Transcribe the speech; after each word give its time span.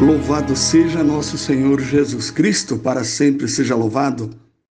Louvado 0.00 0.54
seja 0.54 1.02
nosso 1.02 1.38
Senhor 1.38 1.80
Jesus 1.80 2.30
Cristo, 2.30 2.78
para 2.78 3.02
sempre 3.02 3.48
seja 3.48 3.74
louvado. 3.74 4.28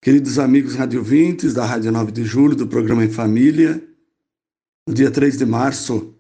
Queridos 0.02 0.40
amigos 0.40 0.76
radiovintes 0.76 1.54
da 1.54 1.66
Rádio 1.66 1.92
9 1.92 2.10
de 2.14 2.24
Julho, 2.24 2.56
do 2.56 2.66
programa 2.66 3.04
Em 3.04 3.10
Família, 3.10 3.86
no 4.88 4.94
dia 4.94 5.12
3 5.12 5.38
de 5.38 5.46
março, 5.46 6.16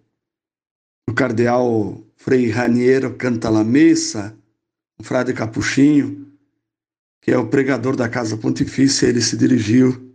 o 1.09 1.13
cardeal 1.13 2.03
Frei 2.17 2.49
Raniero 2.49 3.15
canta 3.15 3.49
la 3.49 3.63
messa, 3.63 4.37
o 4.99 5.03
frade 5.03 5.33
capuchinho, 5.33 6.27
que 7.21 7.31
é 7.31 7.37
o 7.37 7.47
pregador 7.47 7.95
da 7.95 8.09
Casa 8.09 8.35
Pontifícia, 8.35 9.07
ele 9.07 9.21
se 9.21 9.37
dirigiu 9.37 10.13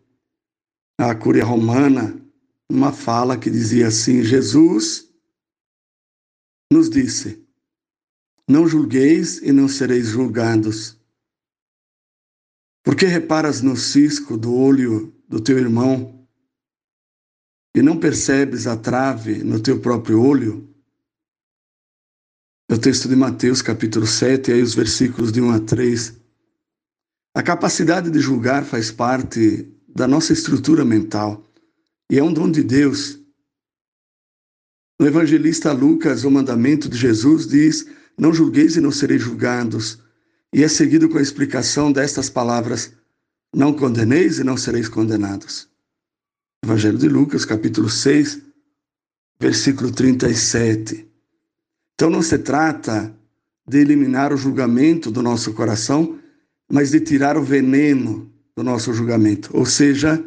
à 1.01 1.15
Cúria 1.15 1.45
Romana, 1.45 2.15
uma 2.71 2.93
fala 2.93 3.39
que 3.39 3.49
dizia 3.49 3.89
assim: 3.89 4.23
Jesus 4.23 5.09
nos 6.71 6.91
disse, 6.91 7.44
não 8.49 8.69
julgueis 8.69 9.39
e 9.39 9.53
não 9.53 9.69
sereis 9.69 10.09
julgados. 10.09 10.99
Por 12.83 12.95
que 12.95 13.07
reparas 13.07 13.63
no 13.63 13.77
cisco 13.77 14.37
do 14.37 14.55
olho 14.55 15.15
do 15.27 15.41
teu 15.41 15.59
irmão 15.59 16.29
e 17.75 17.83
não 17.83 17.99
percebes 17.99 18.67
a 18.67 18.77
trave 18.77 19.43
no 19.43 19.61
teu 19.61 19.81
próprio 19.81 20.23
olho? 20.23 20.69
É 22.69 22.75
o 22.75 22.79
texto 22.79 23.09
de 23.09 23.17
Mateus, 23.17 23.63
capítulo 23.63 24.07
7, 24.07 24.51
e 24.51 24.55
aí 24.55 24.63
os 24.63 24.75
versículos 24.75 25.33
de 25.33 25.41
1 25.41 25.51
a 25.51 25.61
3. 25.61 26.21
A 27.35 27.43
capacidade 27.43 28.11
de 28.11 28.21
julgar 28.21 28.65
faz 28.65 28.91
parte 28.91 29.69
da 29.89 30.07
nossa 30.07 30.33
estrutura 30.33 30.85
mental 30.85 31.45
e 32.11 32.19
é 32.19 32.23
um 32.23 32.33
dom 32.33 32.51
de 32.51 32.63
Deus. 32.63 33.19
No 35.01 35.07
evangelista 35.07 35.73
Lucas, 35.73 36.25
o 36.25 36.31
mandamento 36.31 36.89
de 36.89 36.97
Jesus 36.97 37.47
diz 37.47 37.87
não 38.19 38.33
julgueis 38.33 38.77
e 38.77 38.81
não 38.81 38.91
sereis 38.91 39.23
julgados. 39.23 39.99
E 40.53 40.63
é 40.63 40.69
seguido 40.69 41.09
com 41.09 41.19
a 41.19 41.23
explicação 41.23 41.93
destas 41.93 42.31
palavras: 42.31 42.93
Não 43.55 43.73
condeneis 43.73 44.39
e 44.39 44.45
não 44.45 44.57
sereis 44.57 44.89
condenados. 44.89 45.69
Evangelho 46.65 46.99
de 46.99 47.09
Lucas, 47.09 47.45
capítulo 47.45 47.91
6, 47.91 48.41
versículo 49.39 49.91
37. 49.91 51.07
Então 51.95 52.09
não 52.09 52.23
se 52.23 52.39
trata 52.39 53.15
de 53.67 53.79
eliminar 53.79 54.33
o 54.33 54.37
julgamento 54.37 55.11
do 55.11 55.23
nosso 55.23 55.53
coração, 55.55 56.19
mas 56.71 56.91
de 56.91 57.01
tirar 57.01 57.37
o 57.37 57.43
veneno 57.43 58.33
do 58.57 58.63
nosso 58.63 58.93
julgamento, 58.93 59.51
ou 59.53 59.67
seja, 59.67 60.23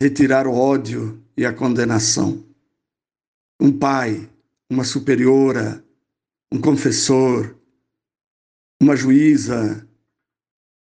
retirar 0.00 0.46
o 0.46 0.54
ódio 0.54 1.22
e 1.36 1.44
a 1.44 1.52
condenação. 1.52 2.44
Um 3.60 3.70
pai, 3.70 4.28
uma 4.68 4.84
superiora, 4.84 5.84
um 6.52 6.60
confessor, 6.60 7.56
uma 8.80 8.96
juíza, 8.96 9.86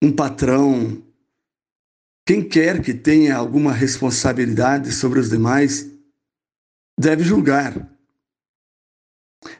um 0.01 0.11
patrão, 0.11 1.03
quem 2.25 2.47
quer 2.47 2.81
que 2.81 2.93
tenha 2.93 3.35
alguma 3.35 3.73
responsabilidade 3.73 4.91
sobre 4.91 5.19
os 5.19 5.29
demais, 5.29 5.89
deve 6.97 7.23
julgar. 7.23 7.89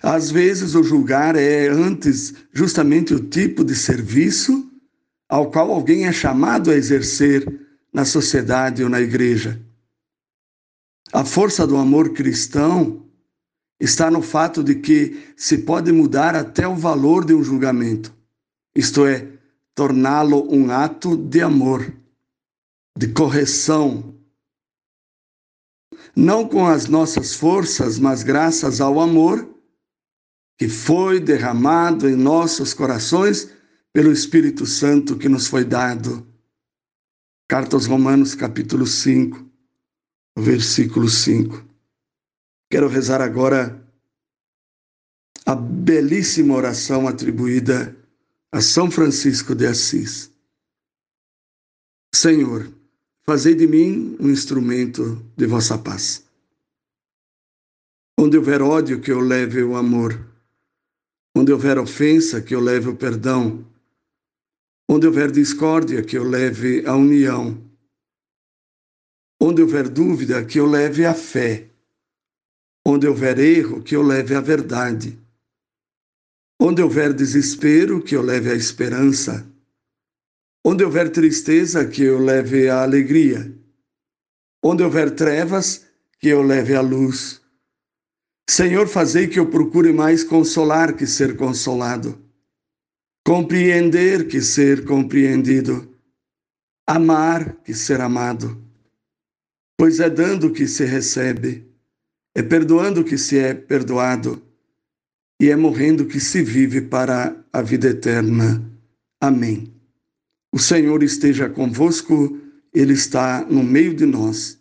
Às 0.04 0.30
vezes, 0.30 0.76
o 0.76 0.84
julgar 0.84 1.36
é 1.36 1.68
antes 1.68 2.34
justamente 2.54 3.14
o 3.14 3.28
tipo 3.28 3.64
de 3.64 3.76
serviço 3.76 4.70
ao 5.28 5.50
qual 5.50 5.72
alguém 5.72 6.08
é 6.08 6.12
chamado 6.12 6.70
a 6.70 6.76
exercer 6.76 7.44
na 7.92 8.06
sociedade 8.06 8.84
ou 8.84 8.90
na 8.90 9.02
igreja. 9.02 9.60
A 11.12 11.26
força 11.26 11.66
do 11.66 11.76
amor 11.76 12.14
cristão 12.14 13.09
está 13.80 14.12
no 14.12 14.22
fato 14.22 14.64
de 14.64 14.76
que 14.76 15.34
se 15.38 15.60
pode 15.60 15.92
mudar 15.92 16.36
até 16.36 16.68
o 16.68 16.76
valor 16.76 17.24
de 17.24 17.34
um 17.34 17.44
julgamento, 17.44 18.14
isto 18.76 19.06
é, 19.06 19.28
torná-lo 19.74 20.46
um 20.54 20.70
ato 20.72 21.16
de 21.16 21.42
amor, 21.42 21.94
de 22.98 23.08
correção. 23.08 24.14
Não 26.16 26.48
com 26.48 26.68
as 26.68 26.88
nossas 26.88 27.34
forças, 27.34 27.98
mas 27.98 28.24
graças 28.24 28.82
ao 28.82 29.00
amor 29.00 29.48
que 30.58 30.68
foi 30.68 31.22
derramado 31.22 32.10
em 32.10 32.16
nossos 32.16 32.74
corações 32.74 33.50
pelo 33.94 34.12
Espírito 34.12 34.66
Santo 34.66 35.16
que 35.16 35.30
nos 35.30 35.48
foi 35.48 35.64
dado. 35.64 36.28
Carta 37.48 37.78
aos 37.78 37.86
Romanos, 37.86 38.36
capítulo 38.36 38.86
5, 38.86 39.50
versículo 40.38 41.08
5. 41.08 41.69
Quero 42.70 42.88
rezar 42.88 43.20
agora 43.20 43.84
a 45.44 45.56
belíssima 45.56 46.56
oração 46.56 47.08
atribuída 47.08 47.98
a 48.52 48.62
São 48.62 48.92
Francisco 48.92 49.56
de 49.56 49.66
Assis. 49.66 50.32
Senhor, 52.14 52.72
fazei 53.24 53.56
de 53.56 53.66
mim 53.66 54.16
um 54.20 54.30
instrumento 54.30 55.24
de 55.36 55.48
vossa 55.48 55.80
paz. 55.80 56.24
Onde 58.20 58.38
houver 58.38 58.62
ódio, 58.62 59.02
que 59.02 59.12
eu 59.12 59.20
leve 59.20 59.64
o 59.64 59.76
amor. 59.76 60.20
Onde 61.36 61.52
houver 61.52 61.80
ofensa, 61.80 62.42
que 62.42 62.54
eu 62.54 62.60
leve 62.60 62.90
o 62.90 62.96
perdão. 62.96 63.66
Onde 64.88 65.08
houver 65.08 65.32
discórdia, 65.32 66.04
que 66.04 66.18
eu 66.18 66.24
leve 66.24 66.86
a 66.86 66.96
união. 66.96 67.60
Onde 69.42 69.62
houver 69.64 69.88
dúvida, 69.90 70.46
que 70.46 70.60
eu 70.60 70.68
leve 70.68 71.06
a 71.06 71.16
fé. 71.16 71.70
Onde 72.86 73.08
houver 73.08 73.40
erro, 73.40 73.84
que 73.84 73.96
eu 73.96 74.02
leve 74.02 74.36
a 74.36 74.42
verdade. 74.42 75.20
Onde 76.62 76.82
houver 76.82 77.14
desespero, 77.14 78.02
que 78.02 78.16
eu 78.16 78.22
leve 78.22 78.52
a 78.52 78.56
esperança. 78.56 79.48
Onde 80.66 80.84
houver 80.84 81.12
tristeza, 81.12 81.88
que 81.88 82.04
eu 82.04 82.20
leve 82.20 82.70
a 82.70 82.84
alegria. 82.84 83.54
Onde 84.64 84.84
houver 84.84 85.12
trevas, 85.12 85.86
que 86.20 86.28
eu 86.28 86.42
leve 86.42 86.76
a 86.76 86.82
luz. 86.82 87.42
Senhor, 88.50 88.88
fazei 88.88 89.28
que 89.28 89.40
eu 89.40 89.50
procure 89.50 89.94
mais 89.94 90.24
consolar 90.24 90.96
que 90.96 91.06
ser 91.06 91.38
consolado, 91.38 92.20
compreender 93.26 94.28
que 94.28 94.42
ser 94.42 94.86
compreendido, 94.86 95.96
amar 96.88 97.54
que 97.58 97.76
ser 97.76 98.02
amado, 98.02 98.60
pois 99.78 100.00
é 100.00 100.10
dando 100.10 100.52
que 100.52 100.68
se 100.68 100.84
recebe 100.84 101.69
é 102.40 102.42
perdoando 102.42 103.04
que 103.04 103.18
se 103.18 103.38
é 103.38 103.54
perdoado 103.54 104.42
e 105.42 105.50
é 105.50 105.58
morrendo 105.58 106.06
que 106.06 106.22
se 106.22 106.42
vive 106.42 106.80
para 106.80 107.36
a 107.52 107.62
vida 107.62 107.90
eterna. 107.90 108.64
Amém. 109.20 109.74
O 110.50 110.58
Senhor 110.58 111.04
esteja 111.04 111.50
convosco, 111.50 112.38
Ele 112.74 112.94
está 112.94 113.46
no 113.50 113.62
meio 113.62 113.94
de 113.94 114.06
nós. 114.06 114.58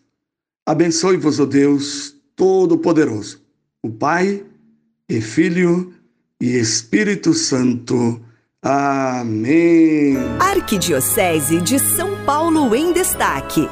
Abençoe-vos, 0.66 1.38
ó 1.38 1.46
Deus 1.46 2.16
Todo-Poderoso, 2.34 3.40
o 3.80 3.90
Pai 3.90 4.44
e 5.08 5.20
Filho 5.20 5.94
e 6.40 6.56
Espírito 6.56 7.32
Santo. 7.32 8.20
Amém. 8.60 10.16
Arquidiocese 10.40 11.60
de 11.60 11.78
São 11.78 12.24
Paulo 12.24 12.74
em 12.74 12.92
Destaque. 12.92 13.68